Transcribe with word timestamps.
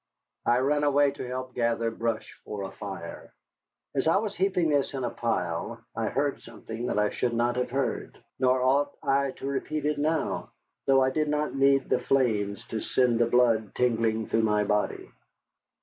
I 0.47 0.57
ran 0.57 0.83
away 0.83 1.11
to 1.11 1.27
help 1.27 1.53
gather 1.53 1.91
brush 1.91 2.27
for 2.43 2.63
a 2.63 2.71
fire. 2.71 3.35
As 3.93 4.07
I 4.07 4.15
was 4.17 4.33
heaping 4.35 4.69
this 4.69 4.95
in 4.95 5.03
a 5.03 5.11
pile 5.11 5.79
I 5.95 6.07
heard 6.09 6.41
something 6.41 6.87
that 6.87 6.97
I 6.97 7.11
should 7.11 7.35
not 7.35 7.55
have 7.55 7.69
heard. 7.69 8.17
Nor 8.39 8.63
ought 8.63 8.97
I 9.03 9.29
to 9.29 9.45
repeat 9.45 9.85
it 9.85 9.99
now, 9.99 10.49
though 10.87 11.03
I 11.03 11.11
did 11.11 11.27
not 11.27 11.53
need 11.53 11.87
the 11.87 11.99
flames 11.99 12.65
to 12.69 12.81
send 12.81 13.19
the 13.19 13.27
blood 13.27 13.75
tingling 13.75 14.25
through 14.25 14.41
my 14.41 14.63
body. 14.63 15.07